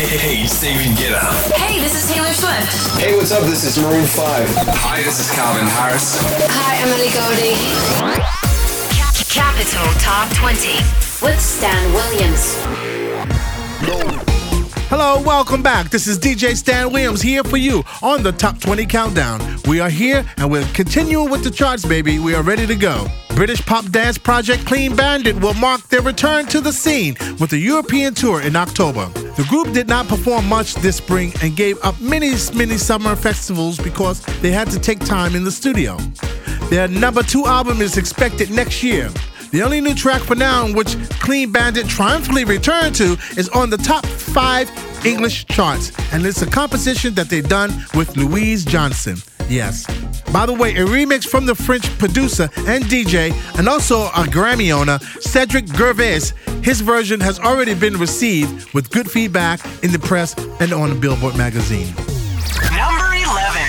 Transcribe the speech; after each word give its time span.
Hey, 0.00 0.46
Steven, 0.46 0.94
get 0.96 1.12
up. 1.12 1.30
Hey, 1.52 1.78
this 1.78 1.94
is 1.94 2.10
Taylor 2.10 2.32
Swift. 2.32 2.98
Hey, 2.98 3.14
what's 3.14 3.32
up? 3.32 3.42
This 3.44 3.64
is 3.64 3.78
Maroon 3.78 4.06
5. 4.06 4.48
Hi, 4.80 5.02
this 5.02 5.20
is 5.20 5.30
Calvin 5.32 5.66
Harris. 5.66 6.16
Hi, 6.48 6.80
Ellie 6.88 7.12
Goulding. 7.12 7.58
Capital 9.28 9.84
Top 10.00 10.32
20 10.34 10.78
with 11.22 11.38
Stan 11.38 11.92
Williams. 11.92 12.56
Hello, 14.88 15.20
welcome 15.22 15.62
back. 15.62 15.90
This 15.90 16.06
is 16.06 16.18
DJ 16.18 16.56
Stan 16.56 16.90
Williams 16.90 17.20
here 17.20 17.44
for 17.44 17.58
you 17.58 17.84
on 18.02 18.22
the 18.22 18.32
Top 18.32 18.58
20 18.58 18.86
Countdown. 18.86 19.58
We 19.68 19.80
are 19.80 19.90
here 19.90 20.24
and 20.38 20.50
we're 20.50 20.66
continuing 20.72 21.30
with 21.30 21.44
the 21.44 21.50
charts, 21.50 21.84
baby. 21.84 22.18
We 22.18 22.34
are 22.34 22.42
ready 22.42 22.66
to 22.66 22.74
go. 22.74 23.06
British 23.34 23.64
pop 23.64 23.84
dance 23.90 24.18
project 24.18 24.66
Clean 24.66 24.94
Bandit 24.94 25.40
will 25.40 25.54
mark 25.54 25.82
their 25.88 26.02
return 26.02 26.46
to 26.46 26.60
the 26.60 26.72
scene 26.72 27.16
with 27.38 27.52
a 27.52 27.58
European 27.58 28.14
tour 28.14 28.42
in 28.42 28.56
October. 28.56 29.06
The 29.36 29.46
group 29.48 29.72
did 29.72 29.88
not 29.88 30.08
perform 30.08 30.46
much 30.48 30.74
this 30.74 30.96
spring 30.96 31.32
and 31.42 31.56
gave 31.56 31.82
up 31.82 31.98
many, 32.00 32.32
many 32.54 32.76
summer 32.76 33.16
festivals 33.16 33.78
because 33.78 34.20
they 34.40 34.50
had 34.50 34.70
to 34.70 34.78
take 34.78 35.00
time 35.00 35.34
in 35.34 35.44
the 35.44 35.52
studio. 35.52 35.96
Their 36.68 36.88
number 36.88 37.22
two 37.22 37.46
album 37.46 37.80
is 37.80 37.96
expected 37.96 38.50
next 38.50 38.82
year. 38.82 39.10
The 39.50 39.62
only 39.62 39.80
new 39.80 39.94
track 39.94 40.22
for 40.22 40.36
now, 40.36 40.72
which 40.72 40.96
Clean 41.18 41.50
Bandit 41.50 41.88
triumphantly 41.88 42.44
returned 42.44 42.94
to, 42.96 43.16
is 43.36 43.48
on 43.48 43.70
the 43.70 43.78
top 43.78 44.06
five 44.06 44.70
English 45.04 45.46
charts, 45.46 45.90
and 46.12 46.24
it's 46.24 46.42
a 46.42 46.46
composition 46.46 47.14
that 47.14 47.28
they've 47.28 47.48
done 47.48 47.72
with 47.94 48.16
Louisa 48.16 48.68
Johnson. 48.68 49.16
Yes. 49.48 49.86
By 50.32 50.46
the 50.46 50.54
way, 50.54 50.76
a 50.76 50.84
remix 50.86 51.26
from 51.26 51.44
the 51.44 51.56
French 51.56 51.86
producer 51.98 52.48
and 52.58 52.84
DJ, 52.84 53.32
and 53.58 53.68
also 53.68 54.06
a 54.06 54.24
Grammy 54.24 54.72
owner, 54.72 55.00
Cedric 55.18 55.66
Gervais. 55.66 56.32
His 56.62 56.80
version 56.82 57.20
has 57.20 57.40
already 57.40 57.74
been 57.74 57.96
received 57.96 58.72
with 58.72 58.90
good 58.90 59.10
feedback 59.10 59.60
in 59.82 59.90
the 59.90 59.98
press 59.98 60.36
and 60.60 60.72
on 60.72 61.00
Billboard 61.00 61.36
magazine. 61.36 61.92
Number 62.76 63.14
11. 63.14 63.60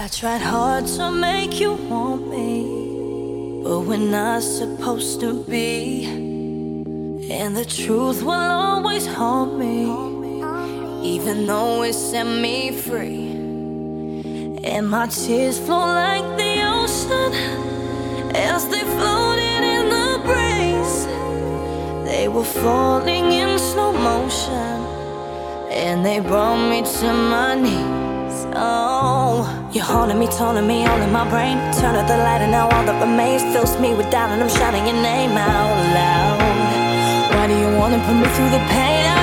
I 0.00 0.08
tried 0.10 0.40
hard 0.40 0.86
to 0.86 1.12
make 1.12 1.60
you 1.60 1.74
want 1.74 2.28
me. 2.28 3.62
But 3.62 3.80
we're 3.80 3.98
not 3.98 4.42
supposed 4.42 5.20
to 5.20 5.44
be. 5.44 6.04
And 7.30 7.56
the 7.56 7.64
truth 7.64 8.22
will 8.22 8.32
always 8.32 9.06
haunt 9.06 9.56
me. 9.56 9.84
Even 11.06 11.46
though 11.46 11.82
it 11.82 11.92
set 11.92 12.24
me 12.24 12.72
free. 12.72 13.27
And 14.64 14.90
my 14.90 15.06
tears 15.06 15.58
flow 15.58 15.78
like 15.78 16.36
the 16.36 16.62
ocean 16.66 17.32
as 18.34 18.68
they 18.68 18.80
floated 18.80 19.62
in 19.62 19.88
the 19.88 20.20
breeze. 20.24 21.06
They 22.04 22.26
were 22.28 22.44
falling 22.44 23.30
in 23.32 23.58
slow 23.58 23.92
motion. 23.92 24.82
And 25.70 26.04
they 26.04 26.18
brought 26.18 26.68
me 26.68 26.82
to 26.82 27.12
my 27.12 27.54
knees. 27.54 28.46
Oh, 28.54 29.46
you're 29.72 29.84
haunting 29.84 30.18
me, 30.18 30.26
taunting 30.26 30.66
me, 30.66 30.84
all 30.86 31.00
in 31.00 31.12
my 31.12 31.28
brain. 31.30 31.56
Turn 31.74 31.94
out 31.94 32.08
the 32.08 32.16
light, 32.16 32.40
and 32.40 32.50
now 32.50 32.68
all 32.68 32.84
that 32.84 33.00
remains 33.00 33.42
fills 33.54 33.78
me 33.78 33.94
with 33.94 34.10
doubt, 34.10 34.30
and 34.30 34.42
I'm 34.42 34.48
shouting 34.48 34.84
your 34.86 35.00
name 35.02 35.36
out 35.38 35.70
loud. 35.94 37.34
Why 37.34 37.46
do 37.46 37.54
you 37.56 37.78
wanna 37.78 37.98
put 38.04 38.14
me 38.14 38.26
through 38.34 38.50
the 38.50 38.64
pain? 38.70 39.17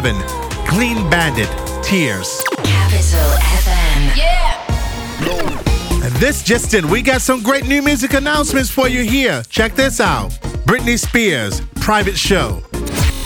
7, 0.00 0.18
Clean 0.66 1.10
Bandit, 1.10 1.50
Tears. 1.84 2.42
Capital 2.64 3.30
FM. 3.58 4.16
Yeah! 4.16 6.02
And 6.02 6.14
this 6.14 6.42
justin, 6.42 6.88
we 6.88 7.02
got 7.02 7.20
some 7.20 7.42
great 7.42 7.66
new 7.66 7.82
music 7.82 8.14
announcements 8.14 8.70
for 8.70 8.88
you 8.88 9.02
here. 9.02 9.42
Check 9.50 9.74
this 9.74 10.00
out 10.00 10.30
Britney 10.64 10.98
Spears, 10.98 11.60
Private 11.82 12.16
Show. 12.16 12.62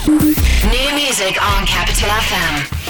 New 0.05 0.95
music 0.95 1.41
on 1.41 1.65
Capital 1.65 2.09
FM. 2.09 2.84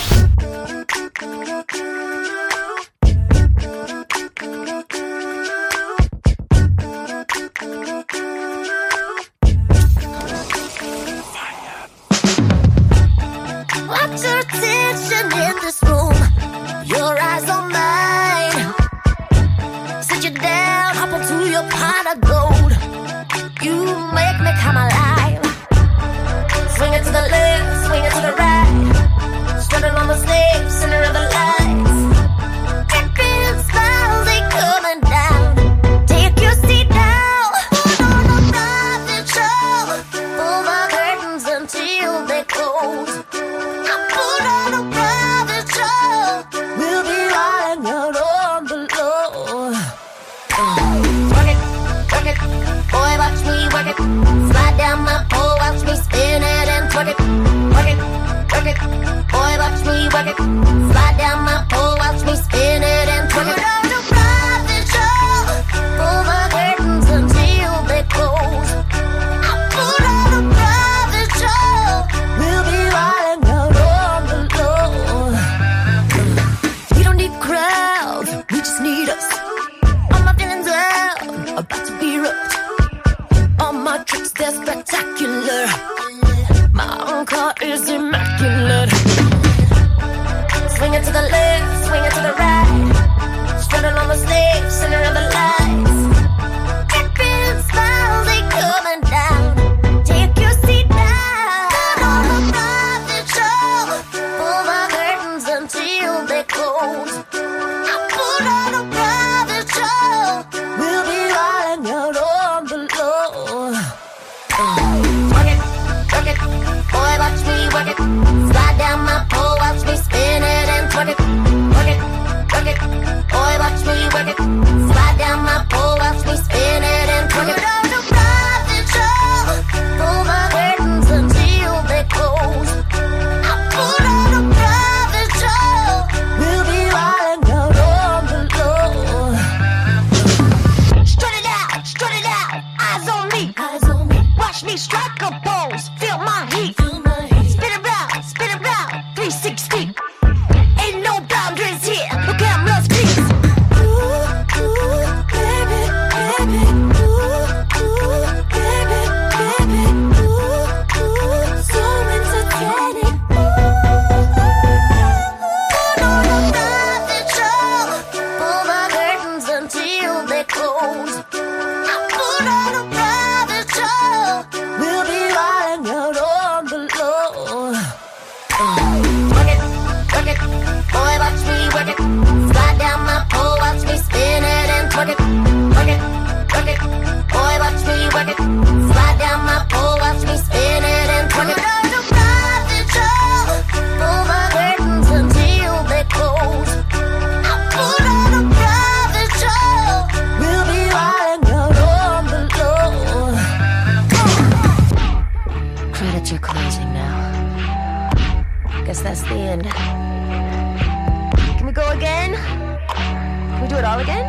Do 213.76 213.80
it 213.80 213.84
all 213.84 214.00
again? 214.00 214.26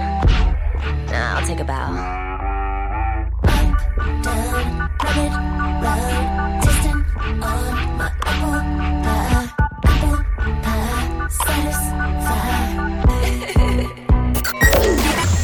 Nah, 1.07 1.39
I'll 1.39 1.47
take 1.47 1.61
a 1.61 1.65
bow. 1.65 1.95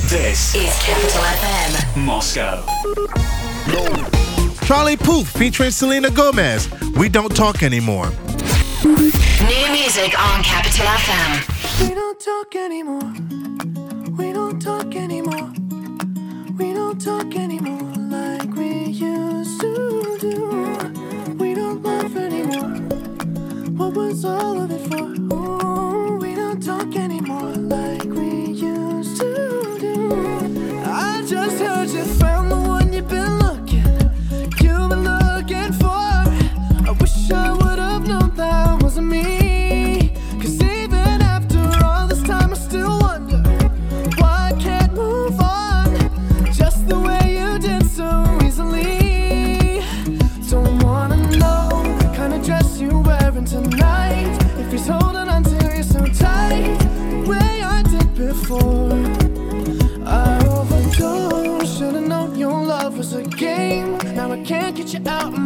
This 0.09 0.57
is 0.57 0.83
Capital 0.83 1.23
FM, 1.23 2.05
Moscow. 2.05 2.65
Charlie 4.67 4.97
Puth 4.97 5.29
featuring 5.29 5.71
Selena 5.71 6.11
Gomez. 6.11 6.69
We 6.97 7.09
don't 7.09 7.37
talk 7.37 7.63
anymore. 7.63 8.11
New 8.83 9.71
music 9.71 10.19
on 10.21 10.43
Capital 10.43 10.87
FM. 10.87 11.89
We 11.89 11.95
don't 11.95 12.19
talk 12.19 12.57
anymore. 12.57 13.72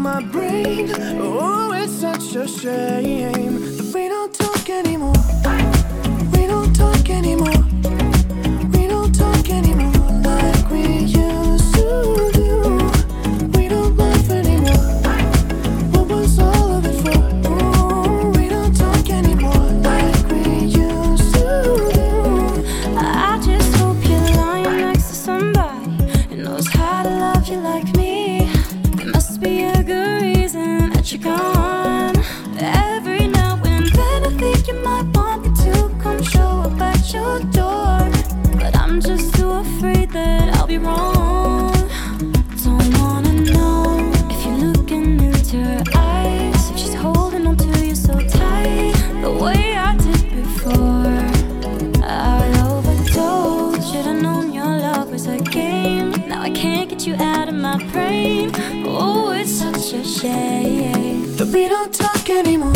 my 0.06 0.22
brain. 0.22 0.88
Oh, 1.18 1.72
it's 1.72 1.92
such 1.92 2.36
a 2.36 2.46
shame 2.46 3.54
that 3.76 3.90
we 3.92 4.06
don't 4.08 4.32
talk 4.32 4.70
anymore. 4.70 5.20
We 6.32 6.46
don't 6.46 6.72
talk 6.72 7.10
anymore. 7.10 7.60
We 8.72 8.86
don't 8.86 9.12
talk 9.12 9.50
anymore 9.50 10.10
like 10.30 10.70
we 10.70 10.84
used 11.26 11.74
to 11.74 12.30
do. 12.40 12.48
We 13.58 13.66
don't 13.66 13.96
laugh 13.96 14.30
anymore. 14.30 14.86
What 15.94 16.06
was 16.08 16.38
all 16.38 16.68
of 16.76 16.86
it 16.86 16.98
for? 17.02 17.18
Ooh, 17.50 18.30
we 18.38 18.48
don't 18.48 18.74
talk 18.76 19.10
anymore 19.10 19.70
like 19.90 20.22
we 20.30 20.42
used 20.86 21.34
to 21.34 21.48
do. 21.98 22.64
I 22.96 23.40
just 23.44 23.74
hope 23.80 23.98
you're 24.08 24.30
lying 24.36 24.82
next 24.86 25.08
to 25.08 25.14
somebody 25.28 25.90
who 26.28 26.36
knows 26.44 26.68
how 26.68 27.02
to 27.02 27.10
love 27.10 27.48
you 27.48 27.58
like 27.58 27.92
me 27.96 28.25
must 29.36 29.44
be 29.44 29.64
a 29.64 29.82
good 29.82 30.22
reason 30.22 30.90
that 30.90 31.12
you're 31.12 31.20
gone. 31.20 32.16
Every 32.58 33.26
now 33.28 33.60
and 33.64 33.86
then 33.86 34.24
I 34.24 34.30
think 34.38 34.66
you 34.66 34.74
might 34.82 35.04
want 35.14 35.42
me 35.42 35.54
to 35.64 35.90
come 36.00 36.22
show 36.22 36.62
up 36.64 36.80
at 36.80 37.12
your 37.12 37.40
door. 37.50 38.10
But 38.58 38.74
I'm 38.76 39.00
just 39.00 39.34
too 39.34 39.50
afraid 39.50 40.10
that 40.12 40.56
I'll 40.56 40.66
be 40.66 40.78
wrong. 40.78 41.15
anymore 62.28 62.75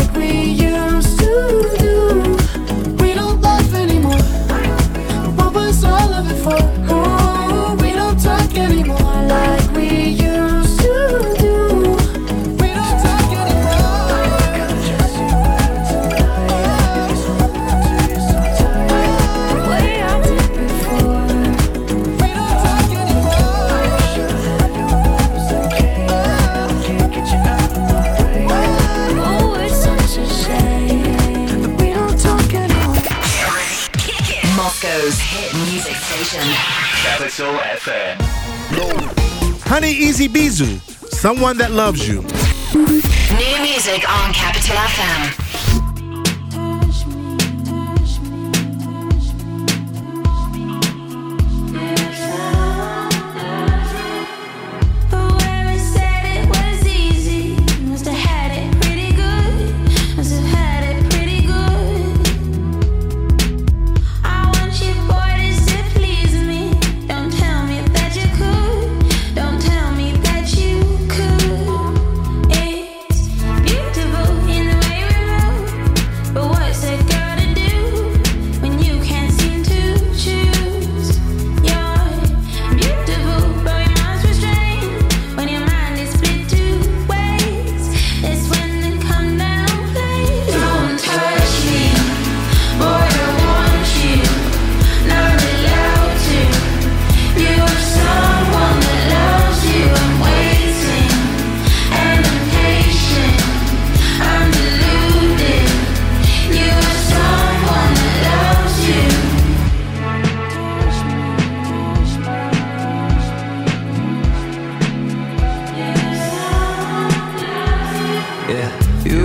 all 5.91 6.13
of 6.13 6.31
it 6.31 6.39
for. 6.43 6.59
Ooh, 6.93 7.75
we 7.83 7.91
don't 7.93 8.19
talk 8.19 8.57
anymore. 8.57 9.20
Someone 41.21 41.55
that 41.57 41.69
loves 41.69 42.07
you. 42.07 42.23
New 42.73 43.61
music 43.61 44.09
on 44.09 44.33
Capital 44.33 44.75
FM. 44.75 45.50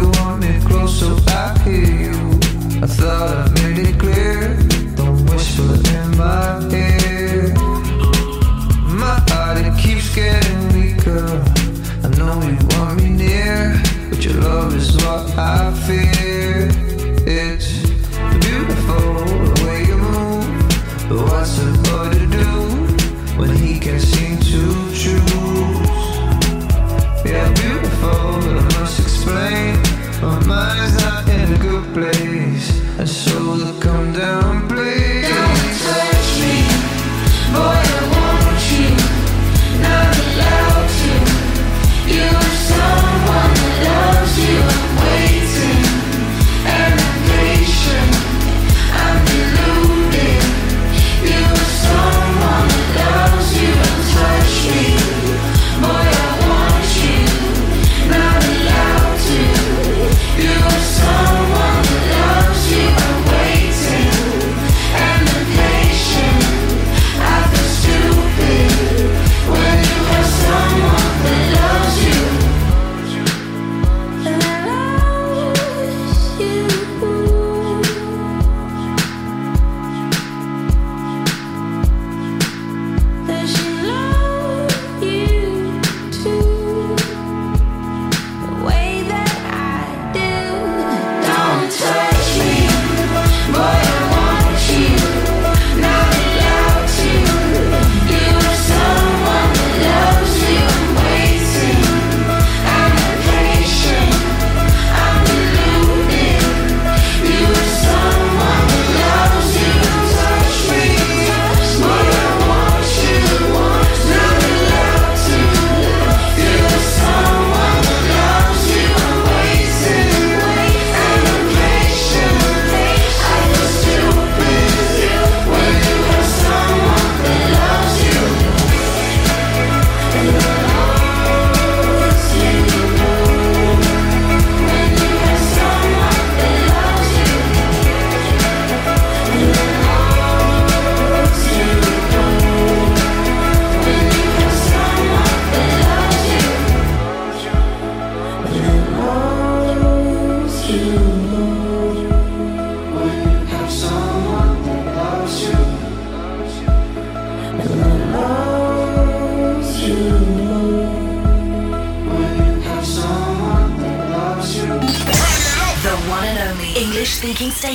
you 0.07 0.21
want 0.21 0.41
me 0.41 0.61
close 0.65 1.01
so 1.01 1.17
I 1.29 1.59
hear 1.65 1.85
you. 2.05 2.17
I 2.83 2.87
thought 2.87 3.31
I 3.43 3.63
made 3.63 3.79
it 3.89 3.99
clear. 3.99 4.57
Don't 4.95 5.25
whisper 5.27 5.75
in 5.97 6.17
my 6.17 6.69
ear. 6.73 7.55
My 9.03 9.17
heart 9.29 9.79
keeps 9.79 10.15
getting 10.15 10.63
weaker. 10.75 11.43
I 12.05 12.09
know 12.19 12.41
you 12.43 12.59
want 12.77 13.03
me 13.03 13.09
near, 13.11 13.81
but 14.11 14.25
your 14.25 14.35
love 14.35 14.75
is 14.75 14.97
what 14.97 15.37
I 15.39 15.73
fear. 15.87 16.69
It's 17.27 17.69
beautiful. 18.41 19.16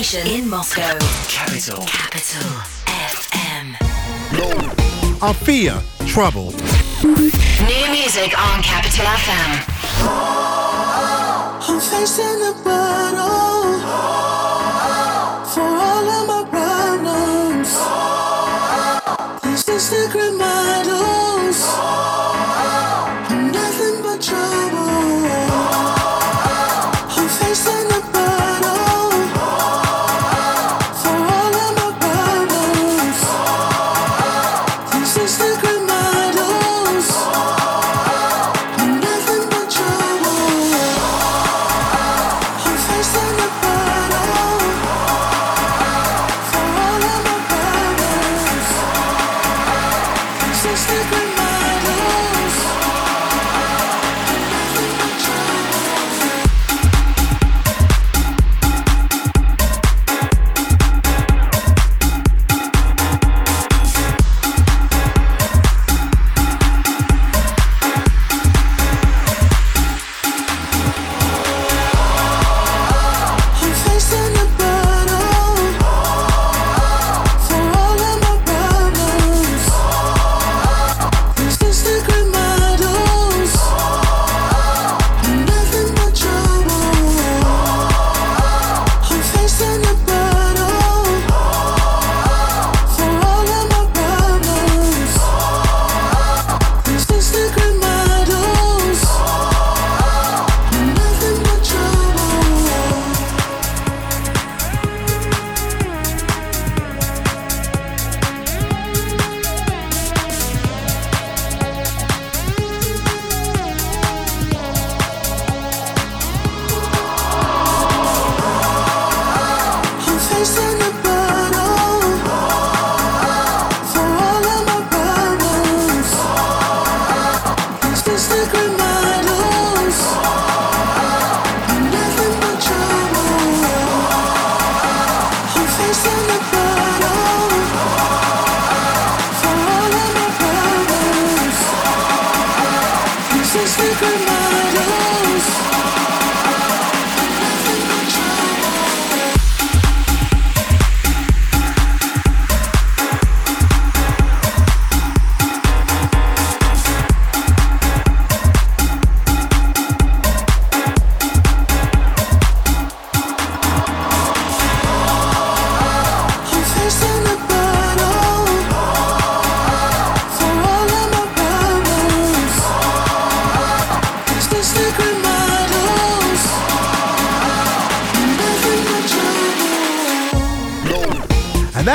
station 0.04 0.28
in 0.28 0.50
Moscow. 0.50 0.98
Capital. 1.28 1.86
Capital 1.86 2.50
FM. 2.88 3.76
Afia, 5.22 5.80
trouble. 6.08 6.52
New 7.04 7.92
music 7.92 8.34
on 8.40 8.64
Capital 8.64 9.06
FM. 9.06 9.52
I'm 11.68 11.80
facing 11.80 12.40
the 12.40 12.60
battle. 12.64 13.41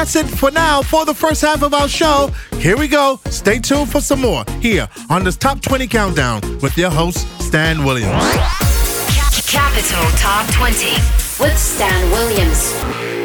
that's 0.07 0.15
it 0.15 0.39
for 0.39 0.53
now 0.53 0.83
for 0.83 1.05
the 1.05 1.13
first 1.13 1.43
half 1.43 1.63
of 1.65 1.75
our 1.75 1.89
show. 1.89 2.31
Here 2.59 2.77
we 2.77 2.87
go. 2.87 3.19
Stay 3.27 3.59
tuned 3.59 3.91
for 3.91 4.01
some 4.01 4.21
more 4.21 4.45
here 4.61 4.89
on 5.11 5.25
this 5.25 5.37
Top 5.37 5.61
20 5.61 5.89
Countdown 5.89 6.41
with 6.61 6.79
your 6.79 6.91
host, 6.91 7.27
Stan 7.41 7.85
Williams. 7.85 8.13
Capital 9.49 10.05
Top 10.19 10.47
20 10.53 10.93
with 11.41 11.59
Stan 11.59 12.11
Williams. 12.13 13.16